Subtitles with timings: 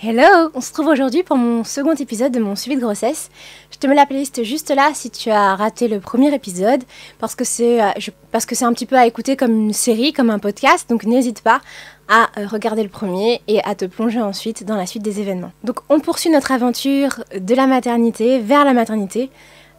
[0.00, 3.30] Hello On se trouve aujourd'hui pour mon second épisode de mon suivi de grossesse.
[3.72, 6.84] Je te mets la playlist juste là si tu as raté le premier épisode,
[7.18, 7.90] parce que c'est euh,
[8.30, 11.02] parce que c'est un petit peu à écouter comme une série, comme un podcast, donc
[11.02, 11.60] n'hésite pas
[12.06, 15.50] à euh, regarder le premier et à te plonger ensuite dans la suite des événements.
[15.64, 19.30] Donc on poursuit notre aventure de la maternité vers la maternité,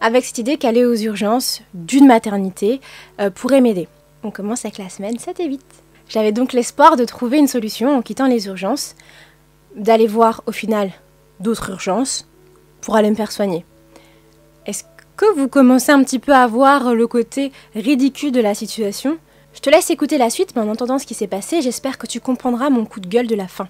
[0.01, 2.81] avec cette idée qu'aller aux urgences d'une maternité
[3.21, 3.87] euh, pourrait m'aider.
[4.23, 5.61] On commence avec la semaine 7 et 8.
[6.09, 8.95] J'avais donc l'espoir de trouver une solution en quittant les urgences
[9.75, 10.91] d'aller voir au final
[11.39, 12.27] d'autres urgences
[12.81, 13.65] pour aller me faire soigner.
[14.65, 14.83] Est-ce
[15.15, 19.17] que vous commencez un petit peu à voir le côté ridicule de la situation?
[19.53, 22.07] Je te laisse écouter la suite, mais en entendant ce qui s'est passé, j'espère que
[22.07, 23.67] tu comprendras mon coup de gueule de la fin.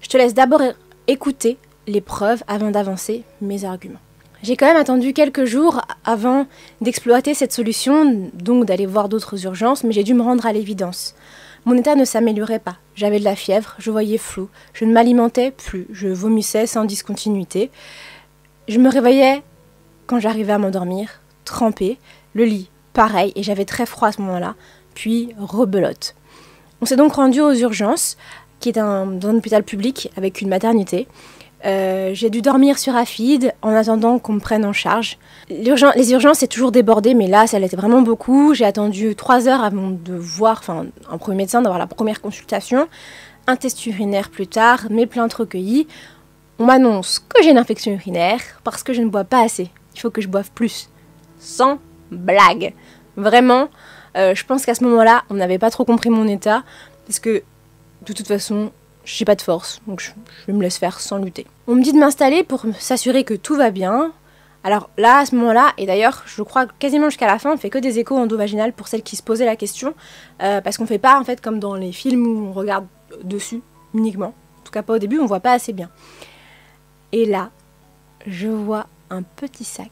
[0.00, 0.62] Je te laisse d'abord
[1.06, 3.98] écouter les preuves avant d'avancer mes arguments.
[4.42, 6.46] J'ai quand même attendu quelques jours avant
[6.80, 11.16] d'exploiter cette solution, donc d'aller voir d'autres urgences, mais j'ai dû me rendre à l'évidence.
[11.64, 12.76] Mon état ne s'améliorait pas.
[12.94, 17.70] J'avais de la fièvre, je voyais flou, je ne m'alimentais plus, je vomissais sans discontinuité.
[18.68, 19.42] Je me réveillais
[20.06, 21.98] quand j'arrivais à m'endormir, trempée,
[22.34, 24.54] le lit, pareil, et j'avais très froid à ce moment-là,
[24.94, 26.14] puis rebelote.
[26.80, 28.16] On s'est donc rendu aux urgences,
[28.60, 31.06] qui est un, dans un hôpital public avec une maternité.
[31.64, 35.18] Euh, j'ai dû dormir sur Afid en attendant qu'on me prenne en charge.
[35.48, 38.54] les urgences, c'est toujours débordé, mais là, ça l'était vraiment beaucoup.
[38.54, 42.88] J'ai attendu trois heures avant de voir, enfin, un premier médecin, d'avoir la première consultation.
[43.46, 45.88] Un test urinaire plus tard, mes plaintes recueillies.
[46.58, 49.70] On m'annonce que j'ai une infection urinaire parce que je ne bois pas assez.
[49.94, 50.90] Il faut que je boive plus.
[51.38, 51.78] Sans
[52.10, 52.74] blague.
[53.16, 53.68] Vraiment,
[54.16, 56.62] euh, je pense qu'à ce moment-là, on n'avait pas trop compris mon état.
[57.06, 57.42] Parce que,
[58.06, 58.70] de toute façon,
[59.08, 60.00] j'ai pas de force, donc
[60.46, 61.46] je, me laisse faire sans lutter.
[61.66, 64.12] On me dit de m'installer pour s'assurer que tout va bien.
[64.64, 67.70] Alors là, à ce moment-là, et d'ailleurs, je crois quasiment jusqu'à la fin, on fait
[67.70, 69.94] que des échos endovaginales pour celles qui se posaient la question,
[70.42, 72.86] euh, parce qu'on fait pas en fait comme dans les films où on regarde
[73.24, 73.62] dessus
[73.94, 74.34] uniquement.
[74.60, 75.88] En tout cas, pas au début, on voit pas assez bien.
[77.12, 77.50] Et là,
[78.26, 79.90] je vois un petit sac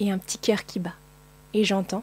[0.00, 0.94] et un petit cœur qui bat.
[1.54, 2.02] Et j'entends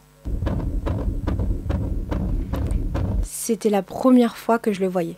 [3.40, 5.16] c'était la première fois que je le voyais.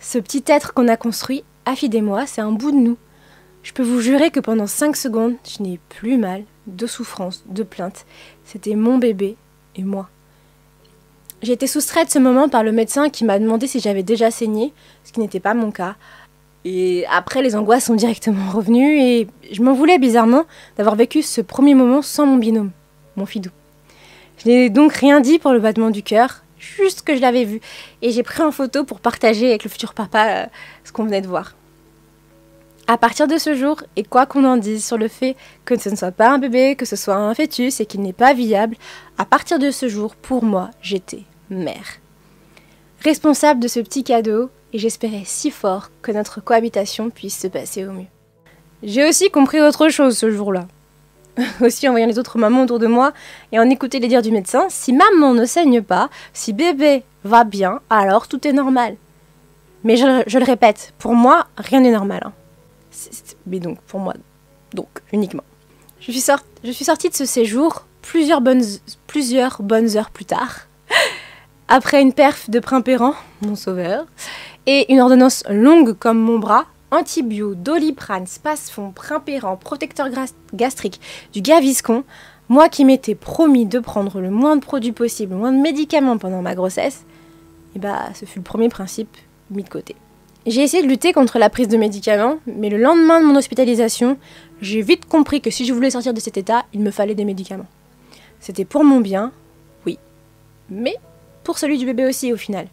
[0.00, 2.96] Ce petit être qu'on a construit, Afid et moi, c'est un bout de nous.
[3.62, 7.62] Je peux vous jurer que pendant 5 secondes, je n'ai plus mal, de souffrance, de
[7.62, 8.04] plainte.
[8.44, 9.36] C'était mon bébé
[9.76, 10.10] et moi.
[11.42, 14.72] J'ai été soustraite ce moment par le médecin qui m'a demandé si j'avais déjà saigné,
[15.04, 15.94] ce qui n'était pas mon cas.
[16.64, 20.44] Et après, les angoisses sont directement revenues et je m'en voulais bizarrement
[20.76, 22.72] d'avoir vécu ce premier moment sans mon binôme,
[23.16, 23.50] mon fidou.
[24.38, 26.43] Je n'ai donc rien dit pour le battement du cœur,
[26.76, 27.60] juste que je l'avais vu.
[28.02, 30.46] Et j'ai pris en photo pour partager avec le futur papa euh,
[30.84, 31.54] ce qu'on venait de voir.
[32.86, 35.88] À partir de ce jour, et quoi qu'on en dise sur le fait que ce
[35.88, 38.76] ne soit pas un bébé, que ce soit un fœtus et qu'il n'est pas viable,
[39.16, 41.98] à partir de ce jour, pour moi, j'étais mère.
[43.02, 47.86] Responsable de ce petit cadeau, et j'espérais si fort que notre cohabitation puisse se passer
[47.86, 48.06] au mieux.
[48.82, 50.66] J'ai aussi compris autre chose ce jour-là.
[51.60, 53.12] aussi en voyant les autres mamans autour de moi
[53.52, 57.44] et en écoutant les dires du médecin, si maman ne saigne pas, si bébé va
[57.44, 58.96] bien, alors tout est normal.
[59.82, 62.22] Mais je, le répète, pour moi, rien n'est normal.
[62.24, 62.32] Hein.
[63.46, 64.14] mais donc, pour moi,
[64.72, 65.44] donc, uniquement.
[66.00, 66.20] Je suis,
[66.84, 68.62] sortie de ce séjour plusieurs bonnes,
[69.06, 70.66] plusieurs bonnes heures plus tard,
[71.68, 74.06] après une perf de Primpéran, mon sauveur,
[74.66, 80.06] et une ordonnance longue comme mon bras, Antibio, Doliprane, Spasfon, Primpéran, protecteur
[80.52, 81.00] gastrique,
[81.32, 82.04] du Gaviscon,
[82.48, 86.18] moi qui m'étais promis de prendre le moins de produits possible, le moins de médicaments
[86.18, 87.04] pendant ma grossesse,
[87.74, 89.16] et eh bah ce fut le premier principe
[89.50, 89.96] mis de côté.
[90.46, 94.16] J'ai essayé de lutter contre la prise de médicaments, mais le lendemain de mon hospitalisation,
[94.60, 97.24] j'ai vite compris que si je voulais sortir de cet état, il me fallait des
[97.24, 97.66] médicaments.
[98.38, 99.32] C'était pour mon bien,
[99.84, 99.98] oui,
[100.70, 100.94] mais
[101.42, 102.68] pour celui du bébé aussi au final.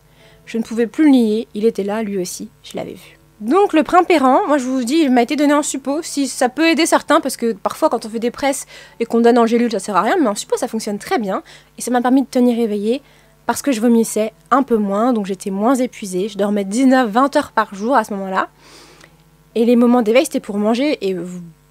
[0.45, 3.20] Je ne pouvais plus le nier, il était là lui aussi, je l'avais vu.
[3.41, 6.03] Donc le primpérant, moi je vous dis, il m'a été donné en suppos.
[6.03, 8.67] Si ça peut aider certains, parce que parfois quand on fait des presses
[8.99, 11.17] et qu'on donne en gélule, ça sert à rien, mais en suppos ça fonctionne très
[11.17, 11.41] bien.
[11.79, 13.01] Et ça m'a permis de tenir éveillée
[13.47, 16.29] parce que je vomissais un peu moins, donc j'étais moins épuisée.
[16.29, 18.49] Je dormais 19-20 heures par jour à ce moment-là.
[19.55, 21.15] Et les moments d'éveil c'était pour manger et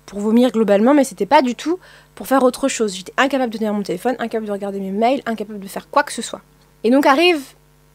[0.06, 1.78] pour vomir globalement, mais c'était pas du tout
[2.16, 2.96] pour faire autre chose.
[2.96, 6.02] J'étais incapable de tenir mon téléphone, incapable de regarder mes mails, incapable de faire quoi
[6.02, 6.40] que ce soit.
[6.82, 7.40] Et donc arrive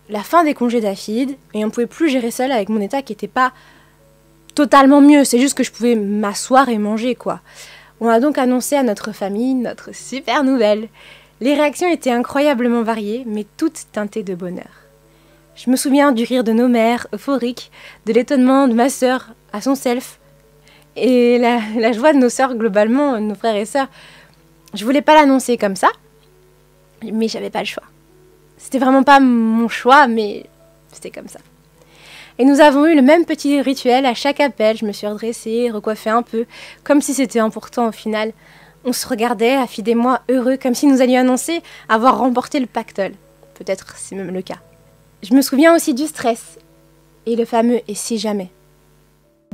[0.09, 3.13] la fin des congés d'Afid, et on pouvait plus gérer seul avec mon état qui
[3.13, 3.53] était pas
[4.53, 7.41] totalement mieux, c'est juste que je pouvais m'asseoir et manger, quoi.
[7.99, 10.89] On a donc annoncé à notre famille notre super nouvelle.
[11.41, 14.69] Les réactions étaient incroyablement variées, mais toutes teintées de bonheur.
[15.55, 17.71] Je me souviens du rire de nos mères, euphoriques,
[18.05, 20.19] de l'étonnement de ma sœur à son self,
[20.95, 23.87] et la, la joie de nos sœurs globalement, nos frères et sœurs.
[24.73, 25.89] Je voulais pas l'annoncer comme ça,
[27.03, 27.83] mais j'avais pas le choix.
[28.57, 30.45] C'était vraiment pas mon choix, mais
[30.91, 31.39] C'était comme ça.
[32.37, 34.77] Et nous avons eu le même petit rituel à chaque appel.
[34.77, 36.45] Je me suis redressée, recoiffée un peu,
[36.83, 38.33] comme si c'était important au final.
[38.83, 42.65] On se regardait, Afid et moi, heureux, comme si nous allions annoncer avoir remporté le
[42.65, 43.13] pactole.
[43.55, 44.59] Peut-être c'est même le cas.
[45.23, 46.59] Je me souviens aussi du stress
[47.25, 48.51] et le fameux et si jamais.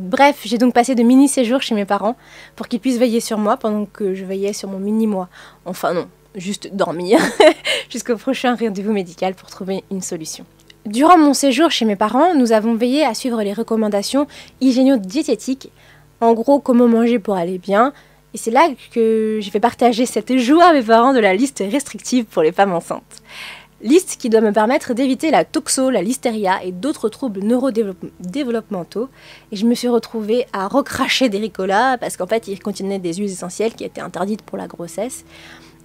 [0.02, 2.16] Bref, j'ai donc passé de mini-séjours chez mes parents
[2.56, 5.30] pour qu'ils puissent veiller sur moi pendant que je veillais sur mon mini-moi.
[5.66, 7.20] Enfin non, juste dormir
[7.90, 10.46] jusqu'au prochain rendez-vous médical pour trouver une solution.
[10.86, 14.28] Durant mon séjour chez mes parents, nous avons veillé à suivre les recommandations
[14.62, 15.72] hygiéno-diététiques,
[16.22, 17.94] en gros comment manger pour aller bien,
[18.34, 21.64] et c'est là que j'ai fait partager cette joie à mes parents de la liste
[21.70, 23.22] restrictive pour les femmes enceintes.
[23.84, 29.10] Liste qui doit me permettre d'éviter la toxo, la listeria et d'autres troubles neurodéveloppementaux.
[29.52, 33.16] Et je me suis retrouvée à recracher des ricolas parce qu'en fait, ils contenaient des
[33.16, 35.26] huiles essentielles qui étaient interdites pour la grossesse.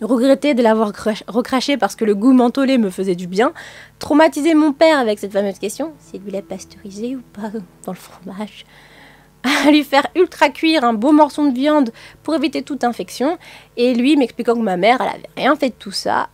[0.02, 0.92] Regretter de l'avoir
[1.26, 3.52] recraché parce que le goût mentholé me faisait du bien.
[3.98, 7.50] Traumatiser mon père avec cette fameuse question s'il voulait pasteuriser ou pas
[7.84, 8.66] dans le fromage?
[9.70, 13.38] Lui faire ultra cuire un beau morceau de viande pour éviter toute infection.
[13.76, 16.28] Et lui m'expliquant que ma mère, elle avait rien fait de tout ça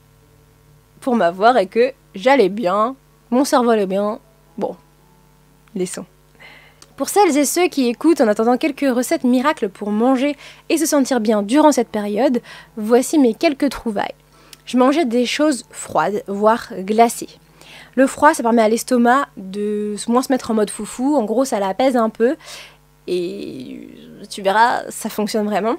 [1.01, 2.97] pour m'avoir et que j'allais bien,
[3.31, 4.19] mon cerveau allait bien.
[4.59, 4.77] Bon,
[5.75, 6.07] laissons.
[7.03, 10.37] Pour celles et ceux qui écoutent en attendant quelques recettes miracles pour manger
[10.69, 12.41] et se sentir bien durant cette période,
[12.77, 14.15] voici mes quelques trouvailles.
[14.67, 17.41] Je mangeais des choses froides, voire glacées.
[17.97, 21.17] Le froid, ça permet à l'estomac de moins se mettre en mode foufou.
[21.17, 22.37] En gros, ça l'apaise un peu.
[23.09, 23.89] Et
[24.31, 25.79] tu verras, ça fonctionne vraiment.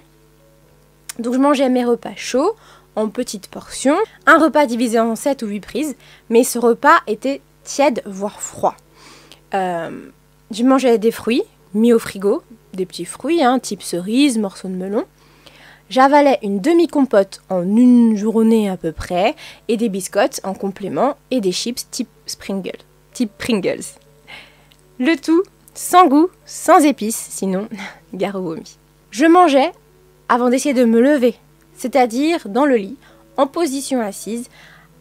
[1.19, 2.53] Donc je mangeais mes repas chauds
[2.97, 5.95] en petites portions, un repas divisé en 7 ou 8 prises,
[6.29, 8.75] mais ce repas était tiède, voire froid.
[9.53, 10.09] Euh,
[10.53, 14.75] je mangeais des fruits mis au frigo, des petits fruits, hein, type cerise, morceaux de
[14.75, 15.05] melon.
[15.89, 19.35] J'avalais une demi-compote en une journée à peu près,
[19.67, 22.77] et des biscottes en complément, et des chips type Springle,
[23.11, 23.83] type Pringles.
[24.99, 25.43] Le tout
[25.75, 27.67] sans goût, sans épices, sinon
[28.13, 28.55] gare au.
[29.11, 29.71] Je mangeais
[30.29, 31.35] avant d'essayer de me lever,
[31.75, 32.97] c'est-à-dire dans le lit,
[33.37, 34.49] en position assise,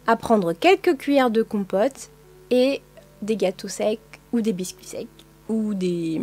[0.07, 2.09] à prendre quelques cuillères de compote
[2.49, 2.81] et
[3.21, 3.99] des gâteaux secs
[4.33, 6.21] ou des biscuits secs ou des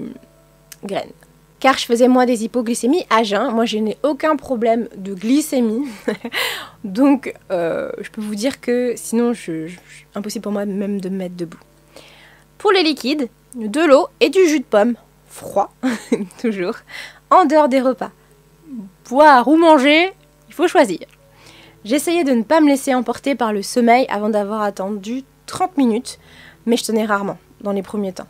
[0.84, 1.12] graines.
[1.60, 5.86] Car je faisais moi des hypoglycémies à jeun, moi je n'ai aucun problème de glycémie,
[6.84, 9.32] donc euh, je peux vous dire que sinon
[10.14, 11.60] impossible pour moi même de me mettre debout.
[12.56, 14.94] Pour les liquides, de l'eau et du jus de pomme,
[15.26, 15.72] froid
[16.40, 16.76] toujours,
[17.30, 18.10] en dehors des repas.
[19.08, 20.12] Boire ou manger,
[20.48, 21.00] il faut choisir.
[21.84, 26.18] J'essayais de ne pas me laisser emporter par le sommeil avant d'avoir attendu 30 minutes,
[26.66, 28.28] mais je tenais rarement dans les premiers temps.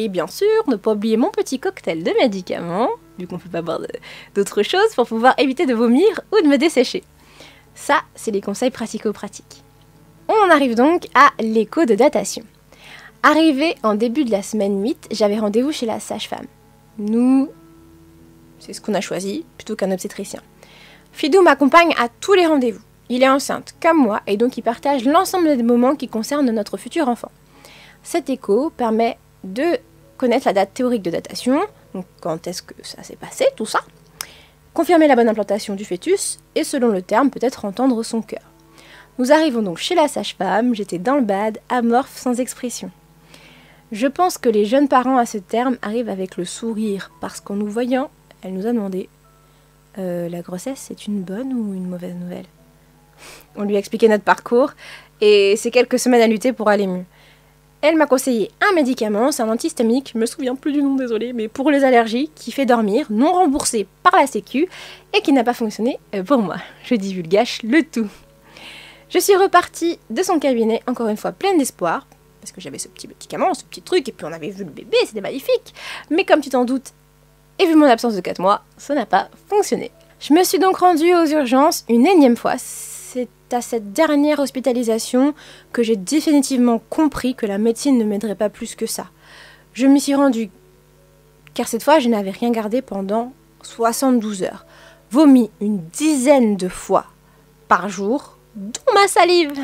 [0.00, 3.48] Et bien sûr, ne pas oublier mon petit cocktail de médicaments, vu qu'on ne peut
[3.48, 3.80] pas boire
[4.36, 7.02] d'autres choses, pour pouvoir éviter de vomir ou de me dessécher.
[7.74, 9.64] Ça, c'est les conseils pratico-pratiques.
[10.28, 12.44] On en arrive donc à l'écho de datation.
[13.24, 16.46] Arrivé en début de la semaine 8, j'avais rendez-vous chez la sage-femme.
[16.98, 17.48] Nous,
[18.60, 20.42] c'est ce qu'on a choisi, plutôt qu'un obstétricien.
[21.10, 22.82] Fidou m'accompagne à tous les rendez-vous.
[23.08, 26.76] Il est enceinte comme moi et donc il partage l'ensemble des moments qui concernent notre
[26.76, 27.32] futur enfant.
[28.04, 29.78] Cet écho permet de
[30.16, 31.60] connaître la date théorique de datation,
[31.94, 33.80] donc quand est-ce que ça s'est passé, tout ça,
[34.74, 38.42] confirmer la bonne implantation du fœtus et selon le terme peut-être entendre son cœur.
[39.18, 42.90] Nous arrivons donc chez la sage-femme, j'étais dans le bad, amorphe sans expression.
[43.90, 47.54] Je pense que les jeunes parents à ce terme arrivent avec le sourire parce qu'en
[47.54, 48.10] nous voyant,
[48.42, 49.08] elle nous a demandé
[49.98, 52.44] euh, la grossesse, c'est une bonne ou une mauvaise nouvelle?
[53.56, 54.72] On lui a expliqué notre parcours
[55.20, 57.04] et c'est quelques semaines à lutter pour aller mieux.
[57.80, 61.32] Elle m'a conseillé un médicament, c'est un antihistaminique, je me souviens plus du nom, désolé,
[61.32, 64.68] mais pour les allergies, qui fait dormir, non remboursé par la Sécu
[65.14, 66.56] et qui n'a pas fonctionné euh, pour moi.
[66.82, 68.08] Je divulgage le tout.
[69.10, 72.08] Je suis repartie de son cabinet, encore une fois pleine d'espoir,
[72.40, 74.70] parce que j'avais ce petit médicament, ce petit truc, et puis on avait vu le
[74.70, 75.72] bébé, c'était magnifique.
[76.10, 76.92] Mais comme tu t'en doutes,
[77.60, 79.92] et vu mon absence de 4 mois, ça n'a pas fonctionné.
[80.18, 82.56] Je me suis donc rendue aux urgences une énième fois.
[83.50, 85.34] À cette dernière hospitalisation
[85.72, 89.06] que j'ai définitivement compris que la médecine ne m'aiderait pas plus que ça.
[89.72, 90.50] Je m'y suis rendue
[91.54, 94.66] car cette fois je n'avais rien gardé pendant 72 heures.
[95.10, 97.06] Vomi une dizaine de fois
[97.68, 99.58] par jour, dont ma salive.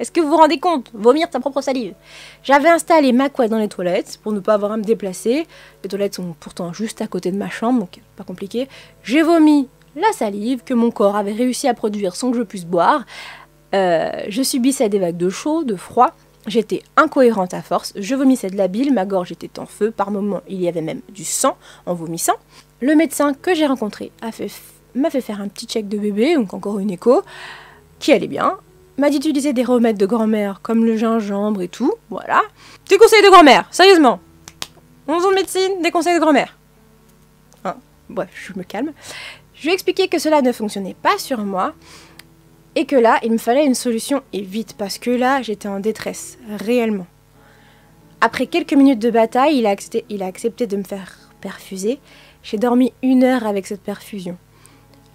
[0.00, 0.90] Est-ce que vous vous rendez compte?
[0.92, 1.94] Vomir sa propre salive.
[2.42, 5.46] J'avais installé ma couette dans les toilettes pour ne pas avoir à me déplacer.
[5.82, 8.68] Les toilettes sont pourtant juste à côté de ma chambre, donc pas compliqué.
[9.04, 9.68] J'ai vomi
[10.00, 13.04] la salive que mon corps avait réussi à produire sans que je puisse boire.
[13.74, 16.14] Euh, je subissais des vagues de chaud, de froid.
[16.46, 17.92] J'étais incohérente à force.
[17.96, 19.90] Je vomissais de la bile, ma gorge était en feu.
[19.90, 22.36] Par moments, il y avait même du sang en vomissant.
[22.80, 24.12] Le médecin que j'ai rencontré
[24.94, 27.22] m'a fait, faire un petit check de bébé, donc encore une écho,
[27.98, 28.56] qui allait bien
[28.98, 31.94] m'a dit d'utiliser des remèdes de grand-mère comme le gingembre et tout.
[32.10, 32.42] Voilà.
[32.88, 34.20] Des conseils de grand-mère, sérieusement.
[35.06, 36.58] 11 ans de médecine, des conseils de grand-mère.
[37.64, 37.76] Hein,
[38.08, 38.92] bref, je me calme.
[39.58, 41.74] Je lui ai expliqué que cela ne fonctionnait pas sur moi
[42.74, 45.80] et que là, il me fallait une solution et vite parce que là, j'étais en
[45.80, 47.06] détresse, réellement.
[48.20, 51.98] Après quelques minutes de bataille, il a accepté, il a accepté de me faire perfuser.
[52.42, 54.38] J'ai dormi une heure avec cette perfusion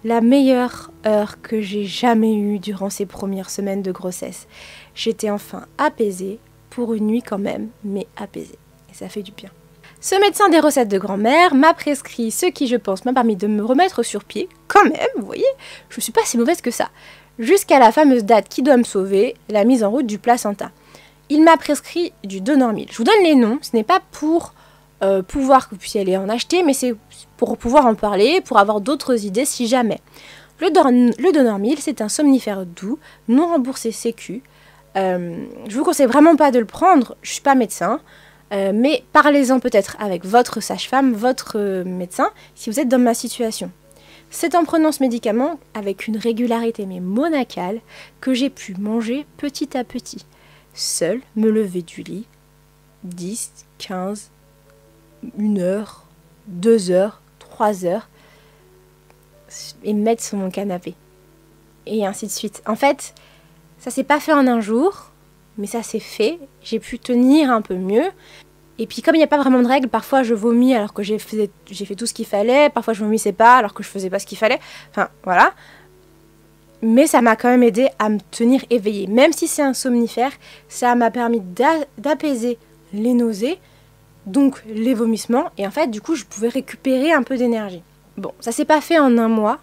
[0.04, 4.46] la meilleure heure que j'ai jamais eue durant ces premières semaines de grossesse.
[4.94, 8.58] J'étais enfin apaisée, pour une nuit quand même, mais apaisée.
[8.90, 9.50] Et ça fait du bien.
[10.04, 13.46] Ce médecin des recettes de grand-mère m'a prescrit ce qui, je pense, m'a permis de
[13.46, 15.46] me remettre sur pied, quand même, vous voyez,
[15.88, 16.90] je ne suis pas si mauvaise que ça,
[17.38, 20.72] jusqu'à la fameuse date qui doit me sauver, la mise en route du placenta.
[21.30, 22.88] Il m'a prescrit du Donormil.
[22.90, 24.52] Je vous donne les noms, ce n'est pas pour
[25.02, 26.94] euh, pouvoir que vous puissiez aller en acheter, mais c'est
[27.38, 30.02] pour pouvoir en parler, pour avoir d'autres idées si jamais.
[30.60, 34.42] Le, le Donormil, c'est un somnifère doux, non remboursé Sécu.
[34.98, 38.02] Euh, je vous conseille vraiment pas de le prendre, je suis pas médecin,
[38.54, 43.70] euh, mais parlez-en peut-être avec votre sage-femme, votre médecin, si vous êtes dans ma situation.
[44.30, 47.80] C'est en prenant ce médicament, avec une régularité mais monacale,
[48.20, 50.24] que j'ai pu manger petit à petit.
[50.74, 52.26] Seul, me lever du lit,
[53.04, 54.30] 10, 15,
[55.38, 56.06] une heure,
[56.46, 58.08] deux heures, trois heures,
[59.84, 60.94] et mettre sur mon canapé.
[61.86, 62.62] Et ainsi de suite.
[62.66, 63.14] En fait,
[63.78, 65.10] ça s'est pas fait en un jour,
[65.58, 66.38] mais ça s'est fait.
[66.62, 68.10] J'ai pu tenir un peu mieux.
[68.78, 71.02] Et puis comme il n'y a pas vraiment de règles, parfois je vomis alors que
[71.02, 71.48] j'ai fait,
[71.96, 74.38] tout ce qu'il fallait, parfois je vomissais pas alors que je faisais pas ce qu'il
[74.38, 74.58] fallait.
[74.90, 75.52] Enfin voilà.
[76.82, 79.06] Mais ça m'a quand même aidé à me tenir éveillée.
[79.06, 80.32] Même si c'est un somnifère,
[80.68, 81.40] ça m'a permis
[81.96, 82.58] d'apaiser
[82.92, 83.58] les nausées,
[84.26, 87.82] donc les vomissements, et en fait, du coup, je pouvais récupérer un peu d'énergie.
[88.16, 89.58] Bon, ça s'est pas fait en un mois,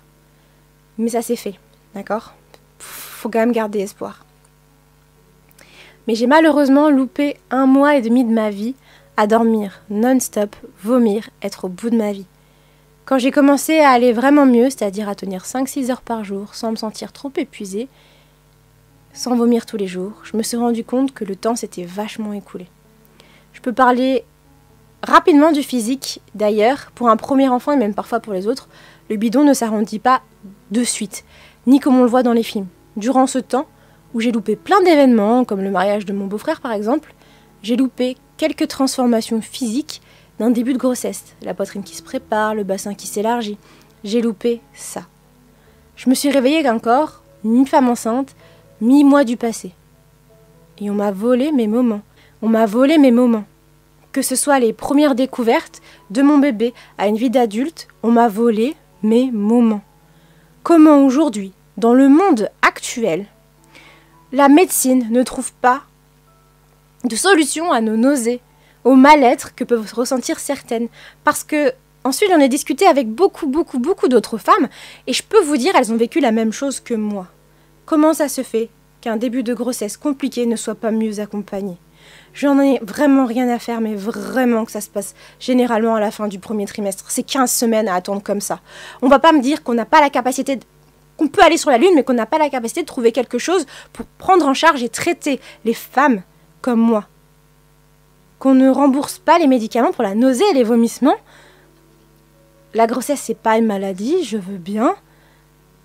[0.97, 1.55] mais ça s'est fait,
[1.93, 2.33] d'accord?
[2.79, 4.25] Faut quand même garder espoir.
[6.07, 8.75] Mais j'ai malheureusement loupé un mois et demi de ma vie
[9.27, 12.25] dormir non-stop, vomir, être au bout de ma vie.
[13.05, 16.71] Quand j'ai commencé à aller vraiment mieux, c'est-à-dire à tenir 5-6 heures par jour sans
[16.71, 17.87] me sentir trop épuisée,
[19.13, 22.33] sans vomir tous les jours, je me suis rendu compte que le temps s'était vachement
[22.33, 22.67] écoulé.
[23.53, 24.23] Je peux parler
[25.03, 28.69] Rapidement du physique, d'ailleurs, pour un premier enfant et même parfois pour les autres,
[29.09, 30.21] le bidon ne s'arrondit pas
[30.69, 31.25] de suite,
[31.65, 32.67] ni comme on le voit dans les films.
[32.97, 33.65] Durant ce temps,
[34.13, 37.15] où j'ai loupé plein d'événements, comme le mariage de mon beau-frère par exemple,
[37.63, 40.01] j'ai loupé quelques transformations physiques
[40.39, 43.59] d'un début de grossesse, la poitrine qui se prépare, le bassin qui s'élargit.
[44.03, 45.03] J'ai loupé ça.
[45.95, 48.35] Je me suis réveillée qu'un corps, mi-femme enceinte,
[48.81, 49.73] mi-mois du passé.
[50.79, 52.01] Et on m'a volé mes moments.
[52.41, 53.45] On m'a volé mes moments
[54.11, 58.27] que ce soit les premières découvertes de mon bébé à une vie d'adulte, on m'a
[58.27, 59.83] volé mes moments.
[60.63, 63.25] Comment aujourd'hui, dans le monde actuel,
[64.33, 65.83] la médecine ne trouve pas
[67.03, 68.41] de solution à nos nausées,
[68.83, 70.87] au mal-être que peuvent ressentir certaines
[71.23, 74.67] Parce que ensuite j'en ai discuté avec beaucoup, beaucoup, beaucoup d'autres femmes
[75.07, 77.27] et je peux vous dire, elles ont vécu la même chose que moi.
[77.85, 78.69] Comment ça se fait
[79.01, 81.77] qu'un début de grossesse compliqué ne soit pas mieux accompagné?
[82.33, 86.11] J'en ai vraiment rien à faire, mais vraiment que ça se passe généralement à la
[86.11, 87.05] fin du premier trimestre.
[87.09, 88.61] C'est 15 semaines à attendre comme ça.
[89.01, 90.57] On va pas me dire qu'on n'a pas la capacité
[91.17, 93.37] qu'on peut aller sur la Lune, mais qu'on n'a pas la capacité de trouver quelque
[93.37, 96.23] chose pour prendre en charge et traiter les femmes
[96.61, 97.07] comme moi.
[98.39, 101.17] Qu'on ne rembourse pas les médicaments pour la nausée et les vomissements.
[102.73, 104.95] La grossesse, c'est pas une maladie, je veux bien.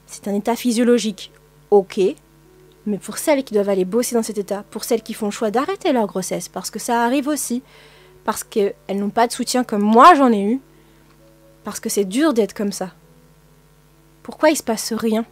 [0.06, 1.32] C'est un état physiologique.
[1.70, 2.00] Ok,
[2.86, 5.32] mais pour celles qui doivent aller bosser dans cet état, pour celles qui font le
[5.32, 7.62] choix d'arrêter leur grossesse, parce que ça arrive aussi,
[8.24, 10.60] parce qu'elles n'ont pas de soutien comme moi j'en ai eu,
[11.64, 12.92] parce que c'est dur d'être comme ça.
[14.22, 15.24] Pourquoi il se passe rien?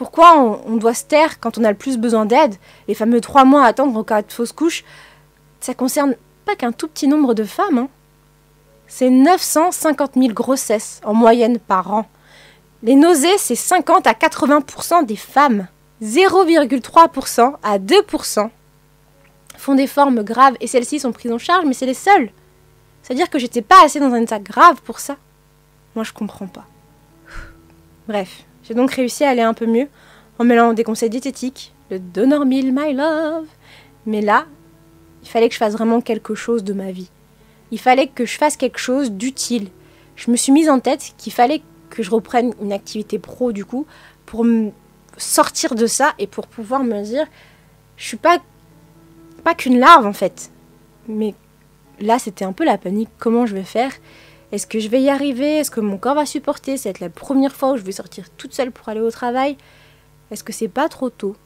[0.00, 2.54] Pourquoi on, doit se taire quand on a le plus besoin d'aide
[2.88, 4.82] Les fameux trois mois à attendre en cas de fausse couche,
[5.60, 6.16] ça concerne
[6.46, 7.76] pas qu'un tout petit nombre de femmes.
[7.76, 7.88] Hein.
[8.86, 12.06] C'est 950 000 grossesses en moyenne par an.
[12.82, 15.68] Les nausées, c'est 50 à 80% des femmes.
[16.02, 18.48] 0,3% à 2%
[19.58, 22.30] font des formes graves et celles-ci sont prises en charge, mais c'est les seules.
[23.02, 25.16] C'est-à-dire que j'étais pas assez dans un état grave pour ça.
[25.94, 26.64] Moi, je comprends pas.
[28.08, 29.88] Bref, j'ai donc réussi à aller un peu mieux
[30.38, 33.48] en mêlant des conseils diététiques, le Donormil My Love.
[34.06, 34.46] Mais là,
[35.24, 37.10] il fallait que je fasse vraiment quelque chose de ma vie.
[37.72, 39.70] Il fallait que je fasse quelque chose d'utile.
[40.14, 43.64] Je me suis mise en tête qu'il fallait que je reprenne une activité pro du
[43.64, 43.86] coup
[44.24, 44.70] pour me
[45.16, 47.26] sortir de ça et pour pouvoir me dire,
[47.96, 48.38] je suis pas,
[49.42, 50.52] pas qu'une larve en fait.
[51.08, 51.34] Mais
[51.98, 53.10] là, c'était un peu la panique.
[53.18, 53.90] Comment je vais faire?
[54.52, 55.58] Est-ce que je vais y arriver?
[55.58, 56.76] Est-ce que mon corps va supporter?
[56.76, 59.56] C'est la première fois où je vais sortir toute seule pour aller au travail.
[60.30, 61.36] Est-ce que c'est pas trop tôt?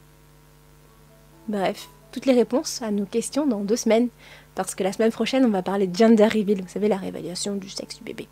[1.47, 4.09] Bref, toutes les réponses à nos questions dans deux semaines,
[4.55, 7.55] parce que la semaine prochaine, on va parler de gender reveal, vous savez, la révélation
[7.55, 8.27] du sexe du bébé.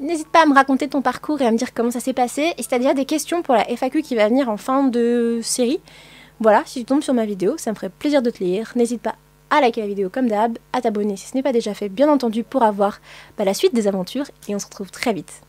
[0.00, 2.54] N'hésite pas à me raconter ton parcours et à me dire comment ça s'est passé,
[2.70, 5.80] déjà des questions pour la FAQ qui va venir en fin de série,
[6.40, 8.72] voilà, si tu tombes sur ma vidéo, ça me ferait plaisir de te lire.
[8.76, 9.16] N'hésite pas
[9.50, 12.10] à liker la vidéo comme d'hab, à t'abonner si ce n'est pas déjà fait, bien
[12.10, 13.00] entendu, pour avoir
[13.36, 15.42] bah, la suite des aventures, et on se retrouve très vite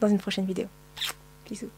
[0.00, 0.66] dans une prochaine vidéo.
[1.48, 1.70] Bisous.